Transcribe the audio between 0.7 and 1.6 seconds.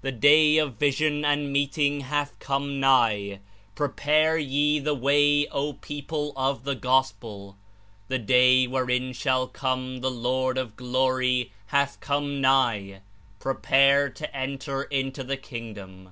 vision and